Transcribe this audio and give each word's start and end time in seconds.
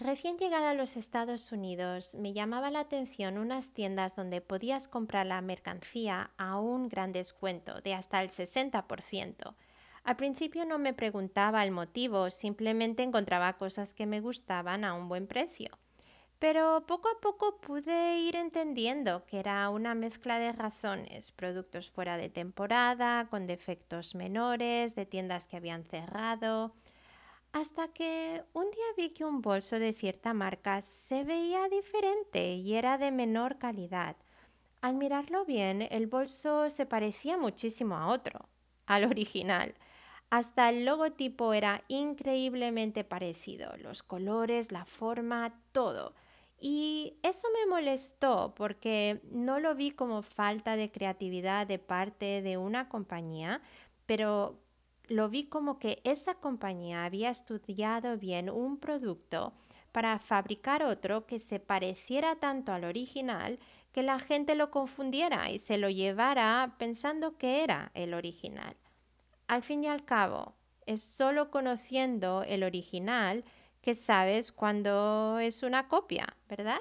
Recién 0.00 0.38
llegada 0.38 0.70
a 0.70 0.74
los 0.74 0.96
Estados 0.96 1.52
Unidos, 1.52 2.14
me 2.14 2.32
llamaba 2.32 2.70
la 2.70 2.80
atención 2.80 3.36
unas 3.36 3.74
tiendas 3.74 4.16
donde 4.16 4.40
podías 4.40 4.88
comprar 4.88 5.26
la 5.26 5.42
mercancía 5.42 6.30
a 6.38 6.58
un 6.58 6.88
gran 6.88 7.12
descuento 7.12 7.82
de 7.82 7.92
hasta 7.92 8.22
el 8.22 8.30
60%. 8.30 9.54
Al 10.02 10.16
principio 10.16 10.64
no 10.64 10.78
me 10.78 10.94
preguntaba 10.94 11.62
el 11.64 11.70
motivo, 11.70 12.30
simplemente 12.30 13.02
encontraba 13.02 13.58
cosas 13.58 13.92
que 13.92 14.06
me 14.06 14.22
gustaban 14.22 14.84
a 14.84 14.94
un 14.94 15.06
buen 15.10 15.26
precio. 15.26 15.68
Pero 16.38 16.86
poco 16.86 17.10
a 17.10 17.20
poco 17.20 17.60
pude 17.60 18.20
ir 18.20 18.36
entendiendo 18.36 19.26
que 19.26 19.38
era 19.38 19.68
una 19.68 19.94
mezcla 19.94 20.38
de 20.38 20.52
razones, 20.52 21.30
productos 21.30 21.90
fuera 21.90 22.16
de 22.16 22.30
temporada, 22.30 23.26
con 23.28 23.46
defectos 23.46 24.14
menores, 24.14 24.94
de 24.94 25.04
tiendas 25.04 25.46
que 25.46 25.58
habían 25.58 25.84
cerrado, 25.84 26.74
hasta 27.52 27.88
que 27.88 28.44
un 28.52 28.70
día 28.70 28.84
vi 28.96 29.10
que 29.10 29.24
un 29.24 29.42
bolso 29.42 29.78
de 29.78 29.92
cierta 29.92 30.32
marca 30.34 30.82
se 30.82 31.24
veía 31.24 31.68
diferente 31.68 32.54
y 32.54 32.74
era 32.74 32.98
de 32.98 33.10
menor 33.10 33.58
calidad. 33.58 34.16
Al 34.80 34.94
mirarlo 34.94 35.44
bien, 35.44 35.86
el 35.90 36.06
bolso 36.06 36.70
se 36.70 36.86
parecía 36.86 37.36
muchísimo 37.36 37.96
a 37.96 38.06
otro, 38.06 38.48
al 38.86 39.04
original. 39.04 39.74
Hasta 40.30 40.70
el 40.70 40.84
logotipo 40.84 41.52
era 41.52 41.82
increíblemente 41.88 43.02
parecido, 43.02 43.76
los 43.78 44.04
colores, 44.04 44.70
la 44.70 44.84
forma, 44.84 45.60
todo. 45.72 46.14
Y 46.60 47.18
eso 47.22 47.48
me 47.52 47.68
molestó 47.68 48.54
porque 48.54 49.20
no 49.32 49.58
lo 49.58 49.74
vi 49.74 49.90
como 49.90 50.22
falta 50.22 50.76
de 50.76 50.92
creatividad 50.92 51.66
de 51.66 51.78
parte 51.78 52.42
de 52.42 52.58
una 52.58 52.88
compañía, 52.88 53.60
pero 54.06 54.60
lo 55.10 55.28
vi 55.28 55.44
como 55.44 55.80
que 55.80 56.00
esa 56.04 56.36
compañía 56.36 57.04
había 57.04 57.30
estudiado 57.30 58.16
bien 58.16 58.48
un 58.48 58.78
producto 58.78 59.52
para 59.90 60.20
fabricar 60.20 60.84
otro 60.84 61.26
que 61.26 61.40
se 61.40 61.58
pareciera 61.58 62.36
tanto 62.36 62.72
al 62.72 62.84
original 62.84 63.58
que 63.90 64.04
la 64.04 64.20
gente 64.20 64.54
lo 64.54 64.70
confundiera 64.70 65.50
y 65.50 65.58
se 65.58 65.78
lo 65.78 65.90
llevara 65.90 66.76
pensando 66.78 67.36
que 67.36 67.64
era 67.64 67.90
el 67.94 68.14
original. 68.14 68.76
Al 69.48 69.64
fin 69.64 69.82
y 69.82 69.88
al 69.88 70.04
cabo, 70.04 70.54
es 70.86 71.02
solo 71.02 71.50
conociendo 71.50 72.44
el 72.46 72.62
original 72.62 73.44
que 73.82 73.96
sabes 73.96 74.52
cuando 74.52 75.40
es 75.40 75.64
una 75.64 75.88
copia, 75.88 76.36
¿verdad? 76.48 76.80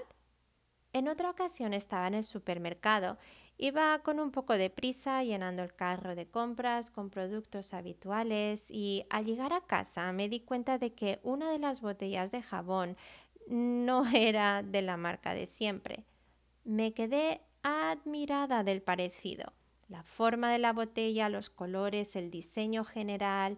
En 0.93 1.07
otra 1.07 1.31
ocasión 1.31 1.73
estaba 1.73 2.05
en 2.05 2.13
el 2.13 2.25
supermercado 2.25 3.17
Iba 3.61 3.99
con 3.99 4.21
un 4.21 4.31
poco 4.31 4.53
de 4.53 4.69
prisa 4.69 5.21
llenando 5.21 5.63
el 5.63 5.75
carro 5.75 6.15
de 6.15 6.25
compras 6.25 6.89
con 6.89 7.09
productos 7.09 7.73
habituales 7.73 8.71
y 8.71 9.05
al 9.09 9.25
llegar 9.25 9.51
a 9.51 9.59
casa 9.59 10.13
me 10.13 10.29
di 10.29 10.39
cuenta 10.39 10.77
de 10.77 10.93
que 10.93 11.19
una 11.23 11.51
de 11.51 11.59
las 11.59 11.81
botellas 11.81 12.31
de 12.31 12.41
jabón 12.41 12.95
no 13.49 14.07
era 14.15 14.63
de 14.63 14.81
la 14.81 14.95
marca 14.95 15.33
de 15.33 15.45
siempre. 15.45 16.05
Me 16.63 16.93
quedé 16.93 17.41
admirada 17.61 18.63
del 18.63 18.81
parecido, 18.81 19.51
la 19.89 20.03
forma 20.03 20.53
de 20.53 20.59
la 20.59 20.71
botella, 20.71 21.27
los 21.27 21.49
colores, 21.49 22.15
el 22.15 22.31
diseño 22.31 22.85
general. 22.85 23.57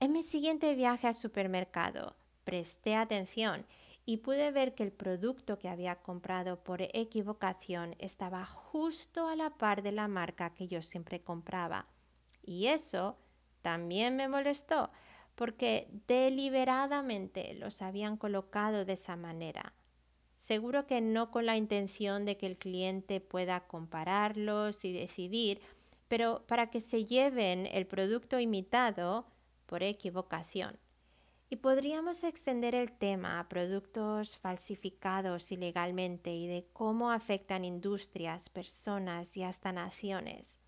En 0.00 0.12
mi 0.12 0.22
siguiente 0.22 0.74
viaje 0.74 1.06
al 1.06 1.14
supermercado 1.14 2.16
presté 2.44 2.94
atención 2.94 3.66
y 4.08 4.16
pude 4.16 4.50
ver 4.52 4.74
que 4.74 4.84
el 4.84 4.90
producto 4.90 5.58
que 5.58 5.68
había 5.68 5.96
comprado 5.96 6.64
por 6.64 6.80
equivocación 6.80 7.94
estaba 7.98 8.46
justo 8.46 9.28
a 9.28 9.36
la 9.36 9.50
par 9.50 9.82
de 9.82 9.92
la 9.92 10.08
marca 10.08 10.54
que 10.54 10.66
yo 10.66 10.80
siempre 10.80 11.20
compraba. 11.20 11.84
Y 12.42 12.68
eso 12.68 13.18
también 13.60 14.16
me 14.16 14.26
molestó 14.26 14.90
porque 15.34 15.88
deliberadamente 16.06 17.52
los 17.56 17.82
habían 17.82 18.16
colocado 18.16 18.86
de 18.86 18.94
esa 18.94 19.14
manera. 19.14 19.74
Seguro 20.36 20.86
que 20.86 21.02
no 21.02 21.30
con 21.30 21.44
la 21.44 21.58
intención 21.58 22.24
de 22.24 22.38
que 22.38 22.46
el 22.46 22.56
cliente 22.56 23.20
pueda 23.20 23.66
compararlos 23.66 24.86
y 24.86 24.92
decidir, 24.94 25.60
pero 26.08 26.46
para 26.46 26.70
que 26.70 26.80
se 26.80 27.04
lleven 27.04 27.66
el 27.66 27.86
producto 27.86 28.40
imitado 28.40 29.26
por 29.66 29.82
equivocación. 29.82 30.78
Y 31.50 31.56
podríamos 31.56 32.24
extender 32.24 32.74
el 32.74 32.92
tema 32.92 33.40
a 33.40 33.48
productos 33.48 34.36
falsificados 34.36 35.50
ilegalmente 35.50 36.34
y 36.34 36.46
de 36.46 36.66
cómo 36.74 37.10
afectan 37.10 37.64
industrias, 37.64 38.50
personas 38.50 39.34
y 39.36 39.44
hasta 39.44 39.72
naciones. 39.72 40.58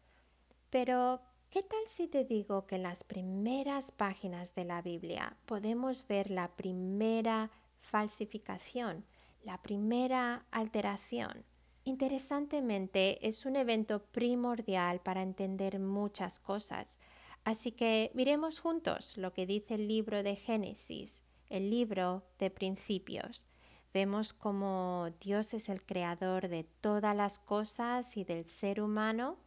Pero, 0.70 1.20
¿qué 1.50 1.62
tal 1.62 1.82
si 1.86 2.06
te 2.06 2.24
digo 2.24 2.66
que 2.66 2.76
en 2.76 2.84
las 2.84 3.04
primeras 3.04 3.92
páginas 3.92 4.54
de 4.54 4.64
la 4.64 4.80
Biblia 4.80 5.36
podemos 5.44 6.06
ver 6.08 6.30
la 6.30 6.48
primera 6.56 7.50
falsificación, 7.80 9.04
la 9.42 9.60
primera 9.60 10.46
alteración? 10.50 11.44
Interesantemente, 11.84 13.26
es 13.26 13.44
un 13.44 13.56
evento 13.56 14.02
primordial 14.12 15.00
para 15.00 15.20
entender 15.20 15.78
muchas 15.78 16.38
cosas 16.38 16.98
Así 17.44 17.72
que 17.72 18.10
miremos 18.14 18.60
juntos 18.60 19.16
lo 19.16 19.32
que 19.32 19.46
dice 19.46 19.74
el 19.74 19.88
libro 19.88 20.22
de 20.22 20.36
Génesis, 20.36 21.22
el 21.48 21.70
libro 21.70 22.24
de 22.38 22.50
principios. 22.50 23.48
Vemos 23.92 24.32
cómo 24.32 25.08
Dios 25.20 25.52
es 25.54 25.68
el 25.68 25.84
creador 25.84 26.48
de 26.48 26.64
todas 26.64 27.16
las 27.16 27.38
cosas 27.38 28.16
y 28.16 28.24
del 28.24 28.46
ser 28.46 28.80
humano. 28.80 29.38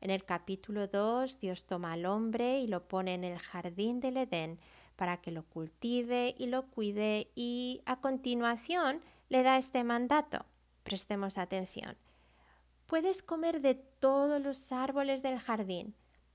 En 0.00 0.10
el 0.10 0.24
capítulo 0.24 0.86
2 0.86 1.40
Dios 1.40 1.66
toma 1.66 1.92
al 1.92 2.06
hombre 2.06 2.60
y 2.60 2.68
lo 2.68 2.88
pone 2.88 3.14
en 3.14 3.24
el 3.24 3.38
jardín 3.38 4.00
del 4.00 4.16
Edén 4.16 4.58
para 4.96 5.20
que 5.20 5.30
lo 5.30 5.42
cultive 5.42 6.34
y 6.38 6.46
lo 6.46 6.68
cuide 6.68 7.30
y 7.34 7.82
a 7.86 8.00
continuación 8.00 9.00
le 9.28 9.42
da 9.42 9.58
este 9.58 9.84
mandato. 9.84 10.46
Prestemos 10.84 11.38
atención. 11.38 11.96
Puedes 12.86 13.22
comer 13.22 13.60
de 13.60 13.74
todos 13.74 14.40
los 14.40 14.72
árboles 14.72 15.22
del 15.22 15.38
jardín, 15.38 15.94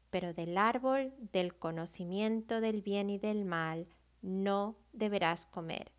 pero 0.09 0.33
del 0.33 0.57
árbol 0.57 1.13
del 1.19 1.57
conocimiento 1.57 2.61
del 2.61 2.81
bien 2.81 3.09
y 3.09 3.17
del 3.17 3.45
mal 3.45 3.87
no 4.21 4.77
deberás 4.93 5.45
comer. 5.45 5.91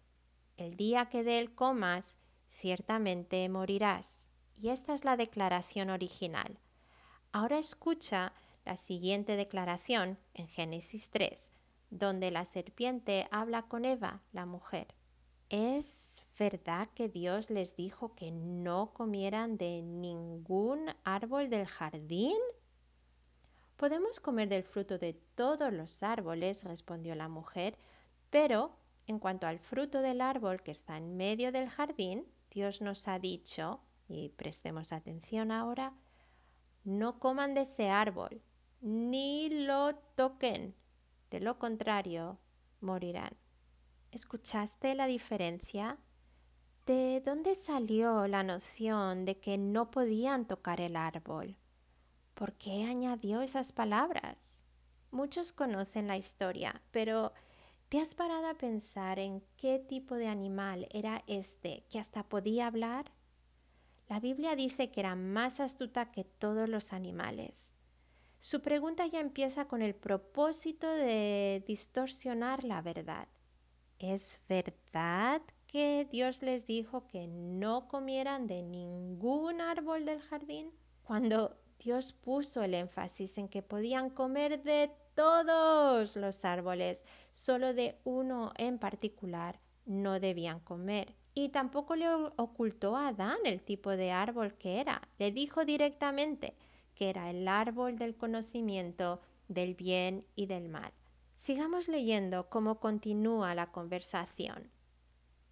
El 0.57 0.77
día 0.77 1.09
que 1.09 1.25
de 1.25 1.39
él 1.39 1.55
comas, 1.55 2.17
ciertamente 2.51 3.49
morirás. 3.49 4.29
Y 4.57 4.71
esta 4.71 4.95
es 4.95 5.05
la 5.05 5.17
declaración 5.17 5.91
original. 5.91 6.59
Ahora 7.33 7.59
escucha 7.59 8.33
la 8.65 8.77
siguiente 8.77 9.37
declaración 9.37 10.19
en 10.35 10.49
Génesis 10.49 11.11
3, 11.11 11.53
donde 11.91 12.31
la 12.31 12.45
serpiente 12.45 13.29
habla 13.31 13.63
con 13.63 13.85
Eva, 13.85 14.23
la 14.33 14.47
mujer. 14.47 14.95
¿Es 15.49 16.25
verdad 16.39 16.89
que 16.95 17.09
Dios 17.09 17.49
les 17.49 17.77
dijo 17.77 18.15
que 18.15 18.31
no 18.31 18.93
comieran 18.93 19.57
de 19.57 19.81
ningún 19.83 20.91
árbol 21.05 21.49
del 21.49 21.67
jardín? 21.67 22.37
Podemos 23.78 24.19
comer 24.19 24.49
del 24.49 24.65
fruto 24.65 24.99
de 24.99 25.12
todos 25.37 25.72
los 25.72 26.03
árboles, 26.03 26.65
respondió 26.65 27.15
la 27.15 27.28
mujer, 27.28 27.78
pero 28.28 28.77
en 29.06 29.21
cuanto 29.21 29.47
al 29.47 29.61
fruto 29.61 30.03
del 30.03 30.21
árbol 30.21 30.65
que 30.65 30.72
está 30.72 30.97
en 30.97 31.16
medio 31.16 31.53
del 31.53 31.69
jardín, 31.69 32.27
Dios 32.50 32.81
nos 32.81 33.06
ha 33.06 33.21
dicho, 33.21 33.81
y 34.09 34.31
prestemos 34.31 34.91
atención 34.93 35.53
ahora, 35.53 35.94
no 36.83 37.21
coman 37.21 37.55
de 37.55 37.61
ese 37.61 37.89
árbol, 37.89 38.43
ni 38.81 39.49
lo 39.49 39.95
toquen, 40.16 40.75
de 41.31 41.39
lo 41.39 41.60
contrario, 41.60 42.41
morirán. 42.81 43.37
¿Escuchaste 44.10 44.97
la 44.97 45.06
diferencia? 45.06 45.99
¿De 46.84 47.21
dónde 47.25 47.55
salió 47.55 48.27
la 48.27 48.43
noción 48.43 49.25
de 49.25 49.39
que 49.39 49.56
no 49.56 49.93
podían 49.93 50.49
tocar 50.49 50.81
el 50.81 50.97
árbol? 50.97 51.56
¿Por 52.38 52.53
qué 52.53 52.84
añadió 52.84 53.41
esas 53.41 53.72
palabras? 53.72 54.62
Muchos 55.10 55.50
conocen 55.50 56.06
la 56.06 56.16
historia, 56.16 56.81
pero 56.93 57.32
¿te 57.88 58.00
has 58.00 58.15
parado 58.15 58.47
a 58.47 58.54
pensar 58.54 59.19
en 59.19 59.43
qué 59.56 59.81
tipo 59.81 60.15
de 60.15 60.28
animal 60.28 60.87
era 60.93 61.25
este 61.27 61.83
que 61.91 61.98
hasta 61.98 62.22
podía 62.22 62.68
hablar? 62.68 63.10
La 64.09 64.21
Biblia 64.21 64.54
dice 64.54 64.92
que 64.92 65.01
era 65.01 65.16
más 65.16 65.59
astuta 65.59 66.13
que 66.13 66.22
todos 66.22 66.68
los 66.68 66.92
animales. 66.92 67.74
Su 68.39 68.63
pregunta 68.63 69.04
ya 69.07 69.18
empieza 69.18 69.66
con 69.66 69.83
el 69.83 69.97
propósito 69.97 70.89
de 70.89 71.65
distorsionar 71.66 72.63
la 72.63 72.83
verdad. 72.83 73.27
¿Es 73.98 74.39
verdad 74.48 75.42
que 75.66 76.07
Dios 76.09 76.42
les 76.42 76.68
dijo 76.68 77.09
que 77.09 77.27
no 77.27 77.89
comieran 77.89 78.47
de 78.47 78.63
ningún 78.63 79.60
árbol 79.60 80.04
del 80.04 80.21
jardín? 80.21 80.71
Cuando 81.03 81.57
Dios 81.78 82.13
puso 82.13 82.63
el 82.63 82.75
énfasis 82.75 83.39
en 83.39 83.48
que 83.48 83.63
podían 83.63 84.10
comer 84.10 84.63
de 84.63 84.91
todos 85.15 86.16
los 86.16 86.45
árboles, 86.45 87.04
solo 87.33 87.75
de 87.75 87.98
uno 88.04 88.53
en 88.57 88.78
particular 88.78 89.59
no 89.84 90.21
debían 90.21 90.60
comer. 90.60 91.15
Y 91.34 91.51
tampoco 91.51 91.97
le 91.97 92.09
ocultó 92.36 92.97
a 92.97 93.09
Adán 93.09 93.39
el 93.45 93.63
tipo 93.63 93.91
de 93.91 94.10
árbol 94.10 94.54
que 94.54 94.80
era. 94.80 95.09
Le 95.19 95.30
dijo 95.30 95.65
directamente 95.65 96.54
que 96.95 97.10
era 97.10 97.30
el 97.30 97.47
árbol 97.47 97.97
del 97.97 98.16
conocimiento 98.16 99.21
del 99.47 99.75
bien 99.75 100.27
y 100.34 100.47
del 100.47 100.69
mal. 100.69 100.92
Sigamos 101.34 101.89
leyendo 101.89 102.48
cómo 102.51 102.80
continúa 102.80 103.54
la 103.54 103.71
conversación. 103.71 104.71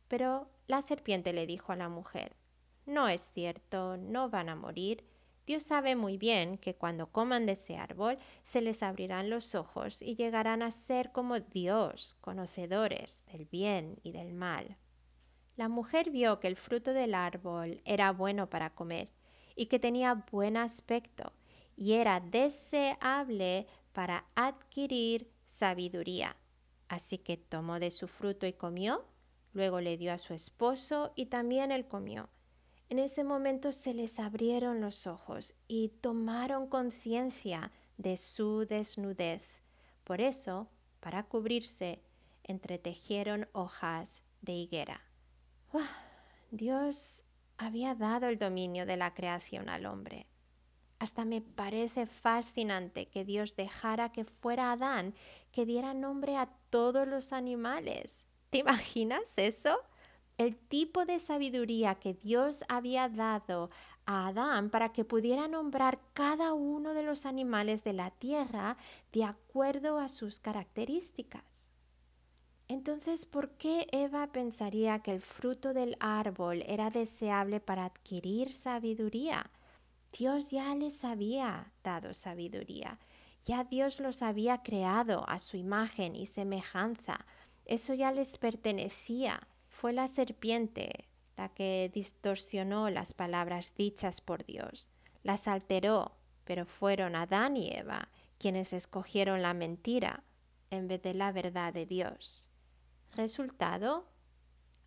Pero 0.09 0.49
la 0.67 0.83
serpiente 0.83 1.33
le 1.33 1.47
dijo 1.47 1.73
a 1.73 1.77
la 1.77 1.89
mujer, 1.89 2.37
No 2.85 3.09
es 3.09 3.31
cierto, 3.33 3.97
no 3.97 4.29
van 4.29 4.49
a 4.49 4.57
morir. 4.57 5.05
Dios 5.47 5.63
sabe 5.63 5.95
muy 5.95 6.19
bien 6.19 6.59
que 6.59 6.75
cuando 6.75 7.13
coman 7.13 7.47
de 7.47 7.53
ese 7.53 7.77
árbol 7.77 8.19
se 8.43 8.61
les 8.61 8.83
abrirán 8.83 9.31
los 9.31 9.55
ojos 9.55 10.03
y 10.03 10.17
llegarán 10.17 10.61
a 10.61 10.73
ser 10.73 11.13
como 11.13 11.39
Dios, 11.39 12.19
conocedores 12.21 13.25
del 13.33 13.45
bien 13.45 14.01
y 14.03 14.11
del 14.11 14.33
mal. 14.33 14.77
La 15.55 15.69
mujer 15.69 16.11
vio 16.11 16.41
que 16.41 16.49
el 16.49 16.57
fruto 16.57 16.93
del 16.93 17.15
árbol 17.15 17.81
era 17.85 18.11
bueno 18.11 18.51
para 18.51 18.75
comer 18.75 19.09
y 19.55 19.67
que 19.67 19.79
tenía 19.79 20.27
buen 20.33 20.57
aspecto 20.57 21.33
y 21.77 21.93
era 21.93 22.19
deseable 22.19 23.69
para 23.93 24.27
adquirir 24.35 25.31
sabiduría. 25.45 26.37
Así 26.89 27.19
que 27.19 27.37
tomó 27.37 27.79
de 27.79 27.93
su 27.93 28.09
fruto 28.09 28.49
y 28.49 28.53
comió, 28.53 29.05
luego 29.53 29.81
le 29.81 29.97
dio 29.97 30.13
a 30.13 30.19
su 30.19 30.35
esposo 30.35 31.13
y 31.15 31.27
también 31.27 31.71
él 31.71 31.87
comió. 31.87 32.29
En 32.89 33.01
ese 33.01 33.25
momento 33.25 33.73
se 33.73 33.95
les 33.95 34.21
abrieron 34.21 34.81
los 34.81 35.07
ojos 35.07 35.55
y 35.67 35.89
tomaron 36.01 36.69
conciencia 36.69 37.73
de 37.97 38.17
su 38.17 38.65
desnudez. 38.65 39.43
Por 40.05 40.21
eso, 40.21 40.69
para 41.01 41.25
cubrirse, 41.25 42.01
entretejieron 42.45 43.49
hojas 43.53 44.23
de 44.41 44.53
higuera. 44.53 45.03
Dios 46.53 47.25
había 47.59 47.95
dado 47.97 48.29
el 48.29 48.39
dominio 48.39 48.87
de 48.87 48.97
la 48.97 49.15
creación 49.15 49.69
al 49.69 49.87
hombre. 49.87 50.27
Hasta 50.99 51.25
me 51.25 51.41
parece 51.41 52.07
fascinante 52.07 53.07
que 53.07 53.25
Dios 53.25 53.57
dejara 53.57 54.13
que 54.13 54.25
fuera 54.25 54.73
Adán 54.73 55.15
que 55.51 55.67
diera 55.67 55.93
nombre 55.93 56.37
a 56.37 56.49
todos 56.71 57.07
los 57.07 57.33
animales. 57.33 58.25
¿Te 58.51 58.59
imaginas 58.59 59.37
eso? 59.37 59.77
El 60.39 60.57
tipo 60.57 61.07
de 61.07 61.19
sabiduría 61.19 61.95
que 61.95 62.13
Dios 62.13 62.63
había 62.69 63.09
dado 63.09 63.71
a 64.05 64.29
Adán 64.29 64.71
para 64.71 64.93
que 64.93 65.05
pudiera 65.05 65.49
nombrar 65.49 65.99
cada 66.13 66.53
uno 66.53 66.93
de 66.93 67.03
los 67.03 67.25
animales 67.25 67.85
de 67.85 67.95
la 67.95 68.11
tierra 68.11 68.77
de 69.13 69.25
acuerdo 69.25 69.99
a 69.99 70.09
sus 70.09 70.39
características. 70.39 71.71
Entonces, 72.69 73.27
¿por 73.27 73.51
qué 73.51 73.87
Eva 73.93 74.27
pensaría 74.27 74.99
que 74.99 75.13
el 75.13 75.23
fruto 75.23 75.73
del 75.73 75.97
árbol 76.01 76.65
era 76.67 76.91
deseable 76.91 77.61
para 77.61 77.85
adquirir 77.85 78.53
sabiduría? 78.53 79.51
Dios 80.13 80.51
ya 80.51 80.75
les 80.75 81.05
había 81.05 81.73
dado 81.85 82.13
sabiduría, 82.13 82.99
ya 83.45 83.65
Dios 83.65 84.01
los 84.01 84.23
había 84.23 84.63
creado 84.63 85.29
a 85.29 85.39
su 85.39 85.57
imagen 85.57 86.17
y 86.17 86.27
semejanza, 86.27 87.25
eso 87.65 87.95
ya 87.95 88.11
les 88.13 88.37
pertenecía. 88.37 89.47
Fue 89.77 89.93
la 89.93 90.09
serpiente 90.09 91.07
la 91.37 91.51
que 91.51 91.91
distorsionó 91.93 92.89
las 92.89 93.13
palabras 93.13 93.75
dichas 93.75 94.23
por 94.23 94.47
Dios, 94.47 94.89
las 95.23 95.49
alteró, 95.49 96.17
pero 96.45 96.65
fueron 96.65 97.15
Adán 97.15 97.59
y 97.59 97.69
Eva 97.71 98.09
quienes 98.39 98.73
escogieron 98.73 99.43
la 99.43 99.53
mentira 99.53 100.25
en 100.71 100.89
vez 100.89 101.03
de 101.03 101.13
la 101.13 101.31
verdad 101.31 101.75
de 101.75 101.85
Dios. 101.85 102.49
Resultado, 103.13 104.09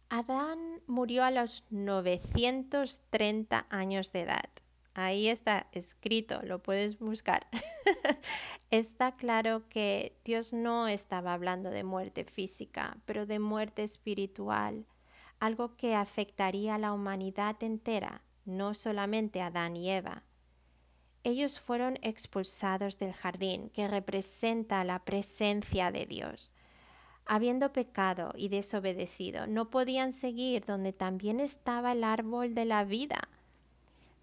Adán 0.09 0.81
murió 0.87 1.23
a 1.23 1.29
los 1.29 1.65
930 1.69 3.67
años 3.69 4.11
de 4.11 4.21
edad. 4.21 4.49
Ahí 4.95 5.27
está 5.27 5.67
escrito, 5.71 6.41
lo 6.41 6.63
puedes 6.63 6.97
buscar. 6.97 7.47
está 8.71 9.15
claro 9.15 9.67
que 9.69 10.19
Dios 10.23 10.53
no 10.53 10.87
estaba 10.87 11.33
hablando 11.33 11.69
de 11.69 11.83
muerte 11.83 12.23
física, 12.25 12.97
pero 13.05 13.25
de 13.25 13.39
muerte 13.39 13.83
espiritual, 13.83 14.85
algo 15.39 15.75
que 15.75 15.95
afectaría 15.95 16.75
a 16.75 16.79
la 16.79 16.93
humanidad 16.93 17.61
entera, 17.63 18.23
no 18.45 18.73
solamente 18.73 19.41
a 19.41 19.47
Adán 19.47 19.75
y 19.75 19.89
Eva. 19.89 20.23
Ellos 21.23 21.59
fueron 21.59 21.97
expulsados 22.01 22.97
del 22.97 23.13
jardín, 23.13 23.69
que 23.69 23.87
representa 23.87 24.83
la 24.83 25.03
presencia 25.03 25.91
de 25.91 26.05
Dios 26.05 26.53
habiendo 27.29 27.71
pecado 27.71 28.33
y 28.35 28.49
desobedecido, 28.49 29.45
no 29.45 29.69
podían 29.69 30.13
seguir 30.13 30.65
donde 30.65 30.93
también 30.93 31.39
estaba 31.39 31.91
el 31.91 32.03
árbol 32.03 32.55
de 32.55 32.65
la 32.65 32.83
vida. 32.83 33.29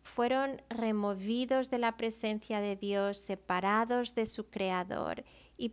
Fueron 0.07 0.63
removidos 0.71 1.69
de 1.69 1.79
la 1.79 1.97
presencia 1.97 2.61
de 2.61 2.77
Dios, 2.77 3.19
separados 3.19 4.15
de 4.15 4.27
su 4.27 4.49
Creador. 4.49 5.25
Y 5.59 5.73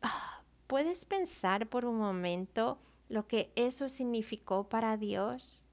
ah, 0.00 0.42
puedes 0.66 1.04
pensar 1.04 1.68
por 1.68 1.84
un 1.84 1.98
momento 1.98 2.78
lo 3.10 3.28
que 3.28 3.52
eso 3.54 3.90
significó 3.90 4.66
para 4.70 4.96
Dios. 4.96 5.66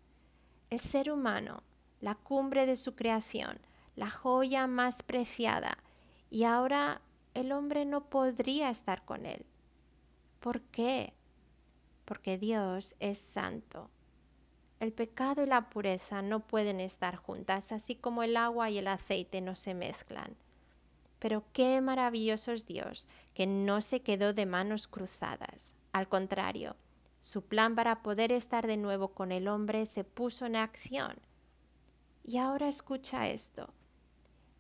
El 0.69 0.81
ser 0.81 1.11
humano, 1.11 1.63
la 2.01 2.15
cumbre 2.15 2.65
de 2.65 2.75
su 2.75 2.93
creación, 2.93 3.59
la 3.95 4.09
joya 4.09 4.67
más 4.67 5.01
preciada, 5.01 5.77
y 6.29 6.43
ahora 6.43 7.01
el 7.33 7.53
hombre 7.53 7.85
no 7.85 8.09
podría 8.09 8.69
estar 8.69 9.05
con 9.05 9.25
él. 9.25 9.45
¿Por 10.41 10.59
qué? 10.59 11.13
Porque 12.03 12.37
Dios 12.37 12.97
es 12.99 13.17
santo. 13.17 13.89
El 14.83 14.91
pecado 14.91 15.41
y 15.41 15.45
la 15.45 15.69
pureza 15.69 16.21
no 16.21 16.41
pueden 16.41 16.81
estar 16.81 17.15
juntas, 17.15 17.71
así 17.71 17.95
como 17.95 18.21
el 18.21 18.35
agua 18.35 18.69
y 18.69 18.79
el 18.79 18.89
aceite 18.89 19.39
no 19.39 19.55
se 19.55 19.73
mezclan. 19.73 20.35
Pero 21.19 21.45
qué 21.53 21.79
maravilloso 21.79 22.51
es 22.51 22.65
Dios, 22.65 23.07
que 23.33 23.47
no 23.47 23.79
se 23.79 24.01
quedó 24.01 24.33
de 24.33 24.45
manos 24.45 24.89
cruzadas. 24.89 25.73
Al 25.93 26.09
contrario, 26.09 26.75
su 27.21 27.45
plan 27.45 27.75
para 27.75 28.03
poder 28.03 28.33
estar 28.33 28.67
de 28.67 28.75
nuevo 28.75 29.13
con 29.13 29.31
el 29.31 29.47
hombre 29.47 29.85
se 29.85 30.03
puso 30.03 30.47
en 30.47 30.57
acción. 30.57 31.15
Y 32.25 32.35
ahora 32.35 32.67
escucha 32.67 33.29
esto. 33.29 33.73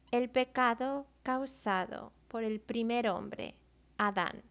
El 0.09 0.29
pecado 0.29 1.05
causado 1.23 2.13
por 2.29 2.45
el 2.45 2.61
primer 2.61 3.09
hombre, 3.09 3.55
Adán, 3.97 4.41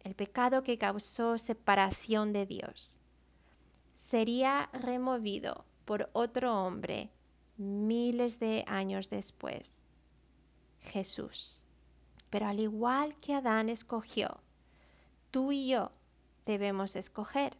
el 0.00 0.16
pecado 0.16 0.64
que 0.64 0.76
causó 0.76 1.38
separación 1.38 2.32
de 2.32 2.46
Dios, 2.46 2.98
sería 3.98 4.70
removido 4.72 5.64
por 5.84 6.08
otro 6.12 6.64
hombre 6.64 7.10
miles 7.56 8.38
de 8.38 8.62
años 8.68 9.10
después, 9.10 9.82
Jesús. 10.78 11.64
Pero 12.30 12.46
al 12.46 12.60
igual 12.60 13.16
que 13.16 13.34
Adán 13.34 13.68
escogió, 13.68 14.38
tú 15.32 15.50
y 15.50 15.66
yo 15.66 15.90
debemos 16.46 16.94
escoger, 16.94 17.56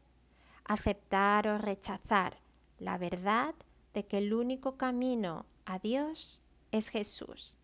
aceptar 0.64 1.48
o 1.48 1.58
rechazar 1.58 2.38
la 2.78 2.98
verdad 2.98 3.56
de 3.92 4.06
que 4.06 4.18
el 4.18 4.32
único 4.32 4.76
camino 4.76 5.44
a 5.64 5.80
Dios 5.80 6.42
es 6.70 6.88
Jesús 6.88 7.58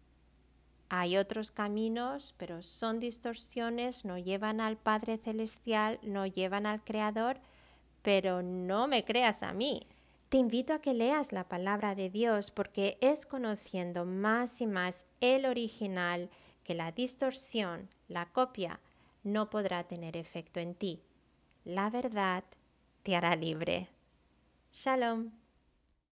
hay 0.96 1.16
otros 1.16 1.50
caminos, 1.50 2.34
pero 2.38 2.62
son 2.62 3.00
distorsiones, 3.00 4.04
no 4.04 4.16
llevan 4.16 4.60
al 4.60 4.76
Padre 4.76 5.18
Celestial, 5.18 5.98
no 6.02 6.24
llevan 6.26 6.66
al 6.66 6.84
Creador, 6.84 7.40
pero 8.04 8.42
no 8.42 8.86
me 8.86 9.02
creas 9.02 9.42
a 9.42 9.54
mí. 9.54 9.80
Te 10.28 10.36
invito 10.36 10.74
a 10.74 10.80
que 10.80 10.92
leas 10.92 11.32
la 11.32 11.48
palabra 11.48 11.94
de 11.94 12.10
Dios 12.10 12.50
porque 12.50 12.98
es 13.00 13.24
conociendo 13.24 14.04
más 14.04 14.60
y 14.60 14.66
más 14.66 15.06
el 15.20 15.46
original 15.46 16.28
que 16.64 16.74
la 16.74 16.92
distorsión, 16.92 17.88
la 18.08 18.26
copia, 18.26 18.78
no 19.22 19.48
podrá 19.48 19.84
tener 19.84 20.18
efecto 20.18 20.60
en 20.60 20.74
ti. 20.74 21.02
La 21.64 21.88
verdad 21.88 22.44
te 23.02 23.16
hará 23.16 23.36
libre. 23.36 23.88
Shalom. 24.70 25.43